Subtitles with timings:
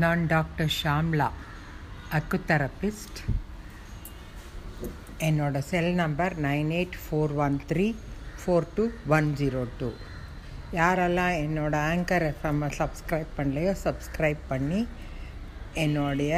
[0.00, 1.26] நான் doctor Shamla
[2.18, 3.18] acutherapist
[5.26, 7.86] என்னோடய cell number nine eight four one three
[8.42, 8.84] four two
[9.16, 9.88] one zero two.
[10.78, 14.80] யாரெல்லாம் என்னோடய anchor எஃப்எம்மை சப்ஸ்கிரைப் பண்ணலையோ சப்ஸ்கிரைப் பண்ணி
[15.84, 16.32] என்னுடைய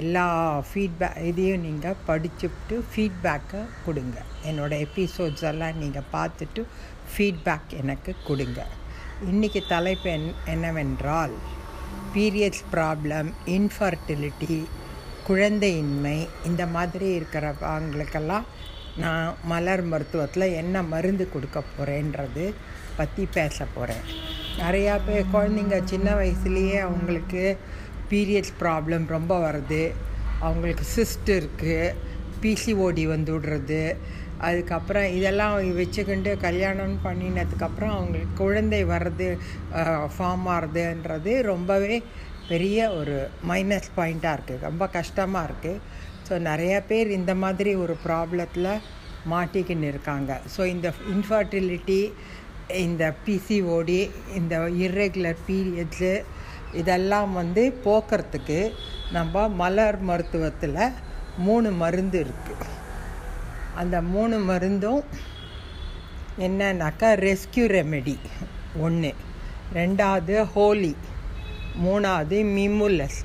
[0.00, 0.24] எல்லா
[0.70, 4.18] ஃபீட்பேக் இதையும் நீங்கள் படிச்சுட்டு ஃபீட்பேக்கை கொடுங்க.
[4.50, 6.64] என்னோடய எபிசோட்ஸ் எல்லாம் நீங்கள் பார்த்துட்டு
[7.12, 8.66] ஃபீட்பேக் எனக்கு கொடுங்க.
[9.30, 11.36] இன்றைக்கி தலைப்பு என் என்னவென்றால்
[12.18, 14.64] பீரியட்ஸ் ப்ராப்ளம் இன்ஃபர்டிலிட்டி
[15.28, 18.46] குழந்தையின்மை இந்த மாதிரி இருக்கிறவங்களுக்கெல்லாம்
[18.96, 22.54] நான் மலர் மருத்துவத்தில் என்ன மருந்து கொடுக்க போகிறேன்றது
[22.96, 24.04] பற்றி பேச போகிறேன்
[24.58, 27.58] நிறையா பேர் குழந்தைங்க சின்ன வயசுலேயே அவங்களுக்கு
[28.10, 29.92] பீரியட்ஸ் ப்ராப்ளம் ரொம்ப வருது.
[30.40, 31.94] அவங்களுக்கு சிஸ்ட் இருக்குது
[32.42, 33.96] பிசிஓடி வந்து விடுறது
[34.40, 39.38] அதுக்கப்புறம் இதெல்லாம் வச்சுக்கிண்டு கல்யாணம் பண்ணினதுக்கப்புறம் அவங்களுக்கு குழந்தை வர்றது
[40.14, 42.02] ஃபார்ம் ஆகிறதுன்றது ரொம்பவே
[42.48, 45.80] பெரிய ஒரு மைனஸ் பாயிண்ட்டாக இருக்குது ரொம்ப கஷ்டமாக இருக்குது
[46.28, 48.70] ஸோ நிறைய பேர் இந்த மாதிரி ஒரு ப்ராப்ளத்தில்
[49.30, 50.40] மாட்டிக்கின்னு இருக்காங்க.
[50.56, 52.12] ஸோ இந்த இன்ஃபர்டிலிட்டி
[52.68, 56.24] இந்த பிசிஓடி இந்த இர்ரெகுலர் பீரியட்ஸு
[56.72, 58.72] இதெல்லாம் வந்து போக்குறதுக்கு
[59.12, 60.80] நம்ம மலர் மருத்துவத்தில்
[61.36, 62.66] மூணு மருந்து இருக்குது
[63.80, 65.02] அந்த மூணு மருந்தும்
[66.46, 68.16] என்னன்னாக்கா ரெஸ்கியூ ரெமெடி.
[68.86, 69.10] ஒன்று
[69.78, 70.92] ரெண்டாவது ஹோலி.
[71.86, 73.18] மூணாவது மிமுலஸ்.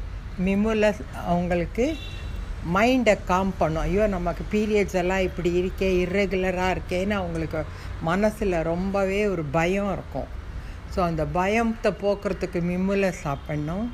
[0.45, 1.85] மிமுலஸ் அவங்களுக்கு
[2.75, 3.83] மைண்டை காம் பண்ணும்.
[3.87, 7.61] ஐயோ நமக்கு பீரியட்ஸ் எல்லாம் இப்படி இருக்கே இர்ரெகுலராக இருக்கேன்னு அவங்களுக்கு
[8.09, 10.29] மனசில் ரொம்பவே ஒரு பயம் இருக்கும்.
[10.93, 13.87] ஸோ அந்த பயத்தை போக்குறதுக்கு மிம்முலஸ் சாப்பிட்ணும்.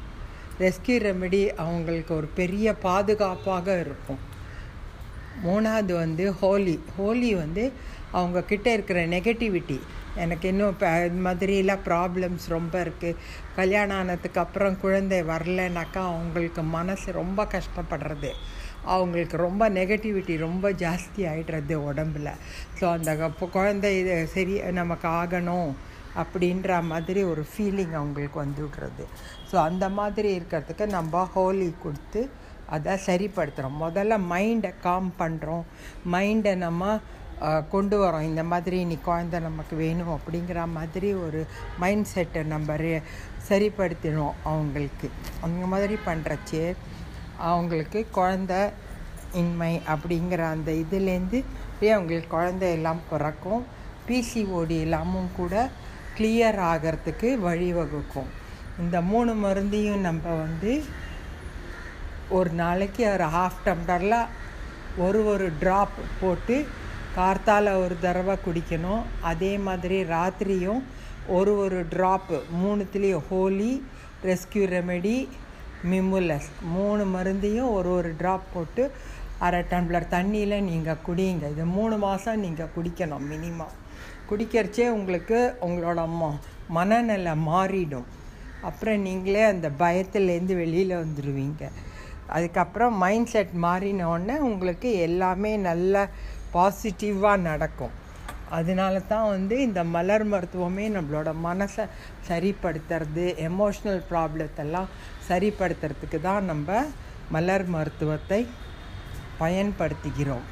[0.64, 4.22] ரெஸ்கியூ ரெமெடி அவங்களுக்கு ஒரு பெரிய பாதுகாப்பாக இருக்கும்.
[5.44, 6.76] மூணாவது வந்து ஹோலி.
[6.98, 7.64] ஹோலி வந்து
[8.12, 9.80] அவங்க கிட்ட இருக்கிற நெகட்டிவிட்டி
[10.16, 13.20] எனக்கு இன்னும் இப்போ இது மாதிரிலாம் ப்ராப்ளம்ஸ் ரொம்ப இருக்குது
[13.56, 18.32] கல்யாணம் ஆனதுக்கு அப்புறம் குழந்தை வரலனாக்கா அவங்களுக்கு மனசு ரொம்ப கஷ்டப்படுறது.
[18.86, 22.30] அவங்களுக்கு ரொம்ப நெகட்டிவிட்டி ரொம்ப ஜாஸ்தி ஆகிடுறது உடம்புல.
[22.80, 25.72] ஸோ அந்த குழந்தை இது சரி நமக்கு ஆகணும்
[26.16, 29.04] அப்படின்ற மாதிரி ஒரு ஃபீலிங் அவங்களுக்கு வந்துவிடுறது
[29.50, 32.22] ஸோ அந்த மாதிரி இருக்கிறதுக்கு நம்ம ஹோலி கொடுத்து
[32.76, 35.66] அதை சரிப்படுத்துகிறோம் முதல்ல மைண்டை காம் பண்ணுறோம்
[36.14, 37.00] மைண்டை நம்ம
[37.74, 38.26] கொண்டு வரோம்.
[38.30, 41.42] இந்த மாதிரி நீ குழந்த நமக்கு வேணும் அப்படிங்கிற மாதிரி ஒரு
[41.82, 42.76] மைண்ட் செட்டை நம்ம
[43.50, 45.08] சரிப்படுத்தினோம் அவங்களுக்கு.
[45.46, 46.66] அந்த மாதிரி பண்ணுறச்சே
[47.52, 48.54] அவங்களுக்கு குழந்த
[49.42, 53.64] இன்மை அப்படிங்கிற அந்த இதுலேருந்து அப்படியே அவங்களுக்கு குழந்த எல்லாம் பிறக்கும்.
[54.08, 55.54] பிசிஓடி எல்லாமும் கூட
[56.18, 58.30] கிளியர் ஆகிறதுக்கு வழிவகுக்கும்.
[58.84, 60.74] இந்த மூணு மருந்தையும் நம்ம வந்து
[62.38, 64.20] ஒரு நாளைக்கு ஒரு ஹாஃப் டம்ளரில்
[65.06, 66.56] ஒரு ஒரு ட்ராப் போட்டு
[67.18, 69.04] கார்த்தால ஒரு தடவை குடிக்கணும்.
[69.32, 70.82] அதே மாதிரி ராத்திரியும்
[71.38, 73.72] ஒரு ஒரு ட்ராப்பு மூணுத்துலேயும் ஹோலி
[74.30, 75.18] ரெஸ்கியூ ரெமெடி
[75.92, 78.86] மிமுலஸ் மூணு மருந்தையும் ஒரு ஒரு ட்ராப் போட்டு
[79.48, 81.44] அரை டம்ளர் தண்ணியில் நீங்கள் குடிங்க.
[81.54, 83.76] இது மூணு மாதம் நீங்கள் குடிக்கணும் மினிமம்
[84.30, 86.32] குடிக்கிறச்சே உங்களுக்கு உங்களோட ம
[86.78, 88.10] மனநிலை மாறிடும்.
[88.70, 91.64] அப்புறம் நீங்களே அந்த பயத்துலேருந்து வெளியில் வந்துடுவீங்க
[92.36, 96.06] அதுக்கப்புறம் மைண்ட் செட் மாறினோடனே உங்களுக்கு எல்லாமே நல்ல
[96.56, 97.96] பாசிட்டிவாக நடக்கும்.
[98.58, 101.84] அதனால தான் வந்து இந்த மலர் மருத்துவமே நம்மளோட மனசை
[102.30, 104.90] சரிப்படுத்துறது எமோஷ்னல் ப்ராப்ளத்தெல்லாம்
[105.30, 106.80] சரிப்படுத்துறதுக்கு தான் நம்ம
[107.36, 108.40] மலர் மருத்துவத்தை
[109.42, 110.48] பயன்படுத்துகிறோம்.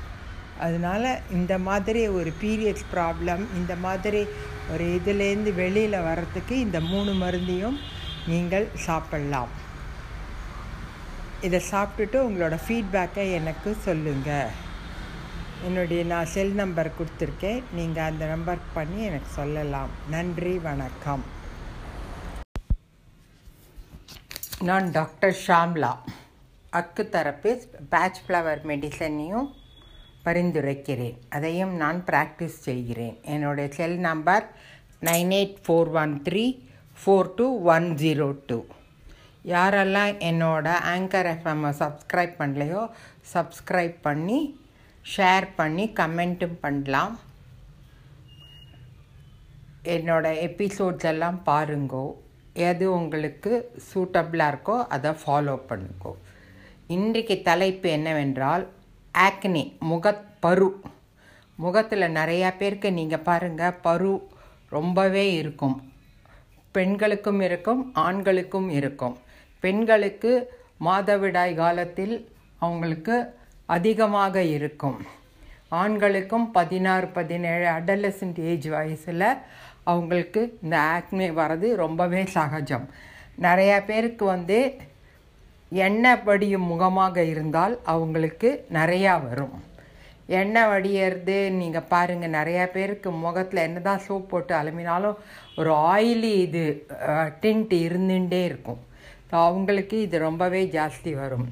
[0.66, 4.22] அதனால் இந்த மாதிரி ஒரு பீரியட்ஸ் ப்ராப்ளம் இந்த மாதிரி
[4.74, 7.78] ஒரு இதுலேருந்து வெளியில் வர்றதுக்கு இந்த மூணு மருந்தையும்
[8.32, 9.52] நீங்கள் சாப்பிடலாம்.
[11.46, 14.54] இதை சாப்பிட்டுட்டு உங்களோட ஃபீட்பேக்கை எனக்கு சொல்லுங்கள்
[15.68, 17.60] என்னுடைய நான் செல் நம்பர் கொடுத்துருக்கேன்.
[17.78, 19.92] நீங்கள் அந்த நம்பர் பண்ணி எனக்கு சொல்லலாம்.
[20.14, 21.24] நன்றி வணக்கம்.
[24.70, 25.92] நான் டாக்டர் ஷாம்லா.
[26.80, 29.48] அக்கு தெரபிஸ்ட் பேட்ச் ஃப்ளவர் மெடிசனையும்
[30.26, 31.18] பரிந்துரைக்கிறேன்.
[31.30, 33.16] அதையும் நான் ப்ராக்டிஸ் செய்கிறேன்.
[33.36, 34.48] என்னுடைய cell number
[35.10, 36.46] nine eight four one three
[37.04, 38.60] four two one zero two
[39.52, 42.82] யாரெல்லாம் என்னோட ஆங்கர் எஃப்எம்மை சப்ஸ்கிரைப் பண்ணலையோ
[43.34, 44.40] சப்ஸ்கிரைப் பண்ணி
[45.16, 47.14] ஷேர் பண்ணி கமெண்ட்டும் பண்ணலாம்.
[49.96, 52.06] என்னோட எபிசோட்ஸ் எல்லாம் பாருங்கோ.
[52.70, 53.52] எது உங்களுக்கு
[53.90, 56.12] சூட்டபிளாக இருக்கோ அதை ஃபாலோ பண்ணுங்கோ.
[56.96, 58.66] இன்றைக்கு தலைப்பு என்னவென்றால்
[59.28, 60.70] ஆக்னி முகப்பரு
[61.64, 64.12] முகத்தில் நிறையா பேருக்கு நீங்கள் பாருங்கள் பரு
[64.70, 65.78] ரொம்பவே இருக்கும்.
[66.72, 69.18] பெண்களுக்கும் இருக்கும் ஆண்களுக்கும் இருக்கும்.
[69.64, 70.32] பெண்களுக்கு
[70.88, 72.16] மாதவிடாய் காலத்தில்
[72.66, 73.16] அவங்களுக்கு
[73.76, 74.98] அதிகமாக இருக்கும்.
[75.82, 79.30] ஆண்களுக்கும் பதினாறு பதினேழு அடலசன்ட் ஏஜ் வயசில்
[79.92, 82.86] அவங்களுக்கு இந்த ஆக்னே வர்றது ரொம்பவே சகஜம்.
[83.46, 84.60] நிறையா பேருக்கு வந்து
[85.86, 89.56] எண்ணெய் வடியும் முகமாக இருந்தால் அவங்களுக்கு நிறையா வரும்.
[90.40, 95.20] எண்ணெய் வடியறது நீங்கள் பாருங்கள் நிறையா பேருக்கு முகத்தில் என்ன தான் சோப் போட்டு அலுமினாலும்
[95.60, 96.64] ஒரு ஆயிலி இது
[97.44, 98.82] டிண்ட் இருந்துகிட்டே இருக்கும்.
[99.44, 101.48] அவங்களுக்கு இது ரொம்பவே ஜாஸ்தி வரும்.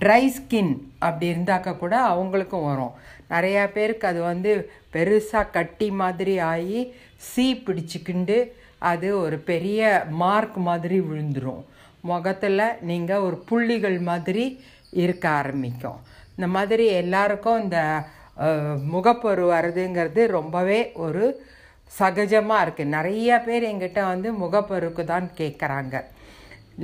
[0.00, 0.72] ட்ரை ஸ்கின்
[1.06, 2.94] அப்படி இருந்தாக்க கூட அவங்களுக்கும் வரும்.
[3.32, 4.50] நிறையா பேருக்கு அது வந்து
[4.94, 6.80] பெருசாக கட்டி மாதிரி ஆகி
[7.28, 8.38] சீ பிடிச்சிக்கிண்டு
[8.90, 9.80] அது ஒரு பெரிய
[10.22, 11.62] மார்க் மாதிரி விழுந்துடும்
[12.10, 14.44] முகத்தில் நீங்கள் ஒரு புள்ளிகள் மாதிரி
[15.02, 15.98] இருக்க ஆரம்பிக்கும்.
[16.36, 17.80] இந்த மாதிரி எல்லாருக்கும் இந்த
[18.94, 21.24] முகப்பரு வர்றதுங்கிறது ரொம்பவே ஒரு
[21.92, 25.96] சகஜமாக இருக்குது நிறைய பேர் எங்கிட்ட வந்து முகப்பொருக்கு தான் கேட்குறாங்க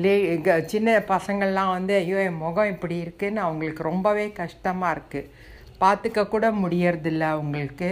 [0.02, 0.12] லே
[0.72, 5.30] சின்ன பசங்கள்லாம் வந்து ஐயோ என் முகம் இப்படி இருக்குன்னு அவங்களுக்கு ரொம்பவே கஷ்டமாக இருக்குது
[5.82, 7.90] பார்த்துக்க கூட முடியறதில்ல அவங்களுக்கு.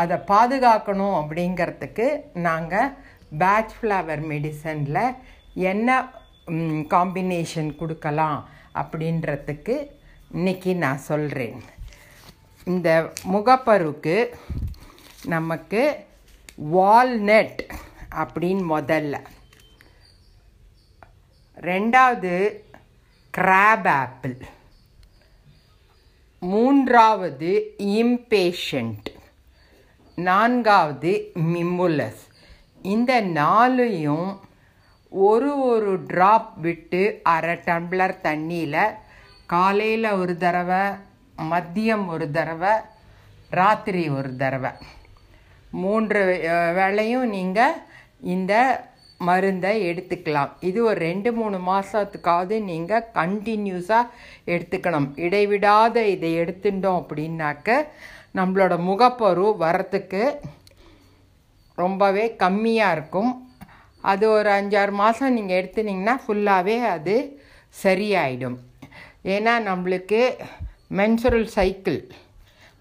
[0.00, 2.06] அதை பாதுகாக்கணும் அப்படிங்கிறதுக்கு
[2.46, 2.92] நாங்கள்
[3.40, 5.16] பேட்ச் ஃப்ளவர் மெடிசனில்
[5.70, 5.88] என்ன
[6.94, 8.38] காம்பினேஷன் கொடுக்கலாம்
[8.82, 9.76] அப்படின்றதுக்கு
[10.36, 11.60] இன்றைக்கி நான் சொல்கிறேன்
[12.66, 12.88] இந்த
[13.34, 14.16] முகப்பருக்கு
[15.34, 15.82] நமக்கு
[16.74, 17.62] வால்நட்
[18.22, 19.16] அப்படின்னு முதல்ல.
[21.56, 22.32] ரெண்டாவது
[23.34, 24.36] கிராப் ஆப்பிள்
[26.42, 29.08] மூன்றாவது இம்பேஷண்ட்
[30.18, 31.12] நான்காவது
[31.52, 32.22] மிம்முலஸ்
[32.82, 34.28] இந்த நாலையும்
[35.12, 38.96] ஒரு ஒரு ட்ராப் விட்டு அரை டம்ளர் தண்ணியில்
[39.46, 40.82] காலையில் ஒரு தடவை
[41.50, 42.72] மதியம் ஒரு தடவை
[43.50, 44.70] ராத்திரி ஒரு தடவை.
[45.72, 46.20] மூன்று
[46.74, 47.80] வேளையும் நீங்கள்
[48.26, 48.52] இந்த
[49.20, 50.50] மருந்தை எடுத்துக்கலாம்.
[50.68, 54.10] இது ஒரு ரெண்டு மூணு மாதத்துக்காவது நீங்கள் கண்டினியூஸாக
[54.54, 55.08] எடுத்துக்கணும்.
[55.26, 57.78] இடைவிடாத இதை எடுத்துட்டோம் அப்படின்னாக்க
[58.38, 60.22] நம்மளோட முகப்பரு வரத்துக்கு
[61.82, 63.32] ரொம்பவே கம்மியாக இருக்கும்.
[64.12, 67.16] அது ஒரு அஞ்சாறு மாதம் நீங்கள் எடுத்துனீங்கன்னா ஃபுல்லாகவே அது
[67.84, 68.58] சரியாயிடும்.
[69.34, 70.20] ஏன்னா நம்மளுக்கு
[70.98, 72.00] மென்சுரல் சைக்கிள்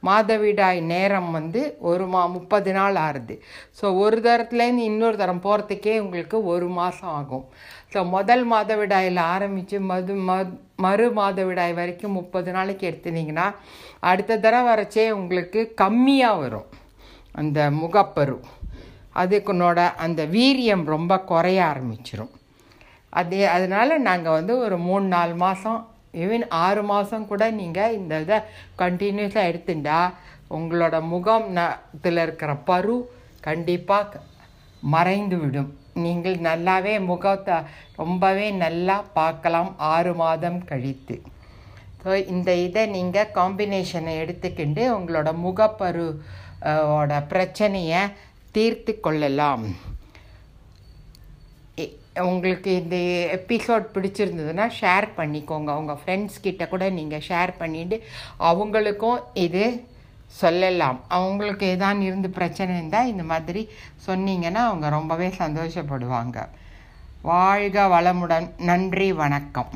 [0.07, 3.35] மாதவிடாய் நேரம் வந்து ஒரு மா முப்பது நாள் ஆறுது.
[3.79, 7.45] ஸோ ஒரு தரத்துலேருந்து இன்னொரு தரம் போகிறதுக்கே உங்களுக்கு ஒரு மாதம் ஆகும்.
[7.93, 10.13] ஸோ முதல் மாதவிடாயில் ஆரம்பித்து மது
[10.85, 13.47] மறு மாதவிடாய் வரைக்கும் முப்பது நாளைக்கு எடுத்துனீங்கன்னா
[14.11, 16.69] அடுத்த தடவை வரைச்சே உங்களுக்கு கம்மியாக வரும்.
[17.41, 18.37] அந்த முகப்பரு.
[19.21, 22.33] அதுக்குனோட அந்த வீரியம் ரொம்ப குறைய ஆரம்பிச்சிடும்
[23.13, 25.81] அதே அதனால் நாங்கள் வந்து ஒரு மூணு நாலு மாதம்
[26.21, 28.37] ஈவன் ஆறு மாதம் கூட நீங்கள் இந்த இதை
[28.81, 29.99] கண்டினியூஸாக எடுத்துட்டா
[30.57, 31.45] உங்களோட முகம்
[31.95, 32.95] இதில் இருக்கிற பரு
[33.47, 34.21] கண்டிப்பாக
[34.93, 35.69] மறைந்து விடும்.
[36.03, 37.57] நீங்கள் நல்லாவே முகத்தை
[38.01, 39.69] ரொம்பவே நல்லா பார்க்கலாம்.
[39.93, 41.15] ஆறு மாதம் கழித்து.
[42.03, 46.07] ஸோ இந்த இதை நீங்கள் காம்பினேஷனை எடுத்துக்கிண்டு உங்களோட முகப்பரு
[46.97, 48.01] ஓட பிரச்சனையை
[48.55, 49.65] தீர்த்து கொள்ளலாம்.
[52.21, 52.95] உங்களுக்கு இந்த
[53.37, 55.71] எபிசோட் பிடிச்சிருந்ததுன்னா ஷேர் பண்ணிக்கோங்க.
[55.75, 58.01] உங்கள் ஃப்ரெண்ட்ஸ் கிட்ட கூட நீங்கள் ஷேர் பண்ணிவிட்டு
[58.39, 59.83] அவங்களுக்கும் இது
[60.25, 60.99] சொல்லலாம்.
[61.07, 63.69] அவங்களுக்கு ஏதான் இருந்து பிரச்சனை இருந்தால் இந்த மாதிரி
[64.07, 66.47] சொன்னீங்கன்னா அவங்க ரொம்பவே சந்தோஷப்படுவாங்க.
[67.21, 68.49] வாழ்க வளமுடன்.
[68.57, 69.69] நன்றி வணக்கம்.